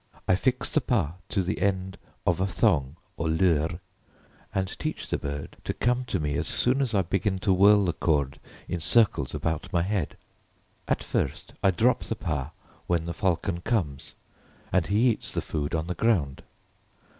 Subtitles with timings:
[0.27, 3.79] I fix the pât to the end of a thong, or leurre,
[4.51, 7.85] and teach the bird to come to me as soon as I begin to whirl
[7.85, 10.17] the cord in circles about my head.
[10.87, 12.49] At first I drop the pât
[12.87, 14.15] when the falcon comes,
[14.71, 16.41] and he eats the food on the ground.